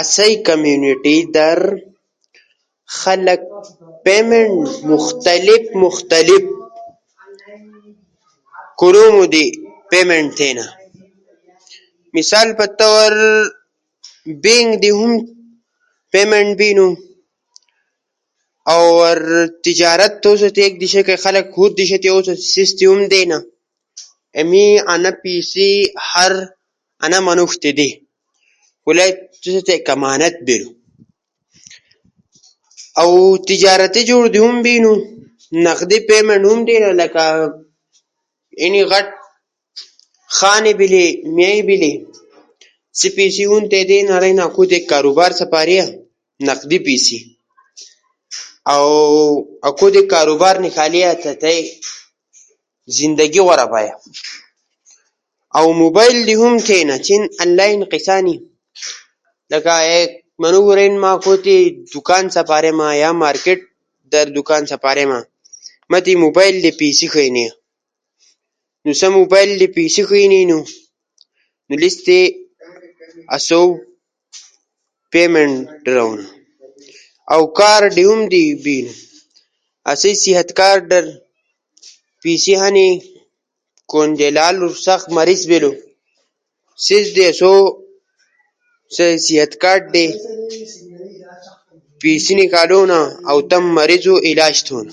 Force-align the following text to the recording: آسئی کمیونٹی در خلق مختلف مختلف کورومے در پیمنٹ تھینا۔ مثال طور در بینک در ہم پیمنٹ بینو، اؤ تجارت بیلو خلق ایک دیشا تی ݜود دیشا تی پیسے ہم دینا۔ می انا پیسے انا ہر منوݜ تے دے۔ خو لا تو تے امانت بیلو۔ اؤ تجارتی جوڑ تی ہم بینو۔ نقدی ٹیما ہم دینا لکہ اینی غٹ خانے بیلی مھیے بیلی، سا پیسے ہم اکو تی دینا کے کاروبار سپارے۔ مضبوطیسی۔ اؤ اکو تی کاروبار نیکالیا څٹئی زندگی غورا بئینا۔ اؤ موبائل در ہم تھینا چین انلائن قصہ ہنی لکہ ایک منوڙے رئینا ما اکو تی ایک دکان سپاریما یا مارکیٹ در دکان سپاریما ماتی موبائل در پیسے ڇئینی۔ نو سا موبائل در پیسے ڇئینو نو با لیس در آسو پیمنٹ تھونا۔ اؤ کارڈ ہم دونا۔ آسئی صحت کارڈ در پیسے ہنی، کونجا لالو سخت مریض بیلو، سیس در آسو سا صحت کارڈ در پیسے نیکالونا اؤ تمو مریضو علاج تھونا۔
آسئی 0.00 0.34
کمیونٹی 0.46 1.16
در 1.36 1.58
خلق 3.00 3.42
مختلف 4.92 5.64
مختلف 5.84 6.42
کورومے 8.80 9.26
در 9.32 9.48
پیمنٹ 9.90 10.30
تھینا۔ 10.38 10.66
مثال 12.16 12.48
طور 12.80 13.10
در 13.10 13.14
بینک 14.44 14.68
در 14.84 14.92
ہم 15.00 15.12
پیمنٹ 16.12 16.52
بینو، 16.60 16.88
اؤ 18.72 19.06
تجارت 19.66 20.12
بیلو 20.20 20.36
خلق 20.44 20.56
ایک 20.62 20.74
دیشا 20.82 21.00
تی 21.08 21.16
ݜود 21.22 21.72
دیشا 21.78 21.96
تی 22.02 22.08
پیسے 22.22 22.84
ہم 22.92 23.00
دینا۔ 23.12 23.38
می 24.50 24.64
انا 24.92 25.10
پیسے 25.22 25.66
انا 26.22 27.18
ہر 27.18 27.24
منوݜ 27.26 27.52
تے 27.62 27.70
دے۔ 27.78 27.88
خو 28.84 28.90
لا 28.98 29.04
تو 29.42 29.48
تے 29.68 29.74
امانت 29.92 30.34
بیلو۔ 30.46 30.68
اؤ 33.00 33.12
تجارتی 33.48 34.02
جوڑ 34.08 34.24
تی 34.32 34.38
ہم 34.44 34.56
بینو۔ 34.64 34.92
نقدی 35.66 35.98
ٹیما 36.08 36.34
ہم 36.46 36.58
دینا 36.68 36.90
لکہ 37.00 37.26
اینی 38.60 38.82
غٹ 38.90 39.08
خانے 40.36 40.72
بیلی 40.78 41.06
مھیے 41.34 41.52
بیلی، 41.68 41.92
سا 42.98 43.06
پیسے 43.16 43.42
ہم 43.50 43.56
اکو 43.56 43.68
تی 43.72 43.80
دینا 43.90 44.16
کے 44.70 44.78
کاروبار 44.90 45.30
سپارے۔ 45.40 45.78
مضبوطیسی۔ 46.46 47.18
اؤ 48.72 48.88
اکو 49.68 49.86
تی 49.94 50.00
کاروبار 50.12 50.54
نیکالیا 50.64 51.10
څٹئی 51.22 51.58
زندگی 52.98 53.40
غورا 53.46 53.66
بئینا۔ 53.72 53.94
اؤ 55.58 55.66
موبائل 55.82 56.16
در 56.28 56.36
ہم 56.42 56.54
تھینا 56.66 56.94
چین 57.06 57.22
انلائن 57.42 57.80
قصہ 57.92 58.14
ہنی 58.20 58.36
لکہ 59.50 59.74
ایک 59.92 60.10
منوڙے 60.42 60.74
رئینا 60.78 60.98
ما 61.02 61.10
اکو 61.16 61.32
تی 61.44 61.52
ایک 61.62 61.74
دکان 61.94 62.24
سپاریما 62.36 62.86
یا 63.02 63.10
مارکیٹ 63.22 63.60
در 64.12 64.26
دکان 64.36 64.62
سپاریما 64.72 65.18
ماتی 65.90 66.12
موبائل 66.24 66.54
در 66.62 66.70
پیسے 66.80 67.06
ڇئینی۔ 67.12 67.44
نو 68.84 68.92
سا 69.00 69.06
موبائل 69.16 69.50
در 69.60 69.66
پیسے 69.76 70.02
ڇئینو 70.10 70.40
نو 70.50 70.58
با 71.68 71.74
لیس 71.80 71.96
در 72.06 72.20
آسو 73.34 73.62
پیمنٹ 75.12 75.54
تھونا۔ 75.84 76.24
اؤ 77.32 77.42
کارڈ 77.58 77.94
ہم 78.06 78.20
دونا۔ 78.32 78.92
آسئی 79.90 80.14
صحت 80.22 80.48
کارڈ 80.58 80.82
در 80.90 81.04
پیسے 82.22 82.54
ہنی، 82.62 82.88
کونجا 83.90 84.28
لالو 84.36 84.68
سخت 84.86 85.06
مریض 85.16 85.40
بیلو، 85.50 85.72
سیس 86.86 87.06
در 87.16 87.28
آسو 87.32 87.52
سا 88.94 89.04
صحت 89.26 89.52
کارڈ 89.62 89.82
در 89.94 90.10
پیسے 92.00 92.32
نیکالونا 92.38 92.98
اؤ 93.30 93.38
تمو 93.50 93.68
مریضو 93.78 94.14
علاج 94.30 94.54
تھونا۔ 94.66 94.92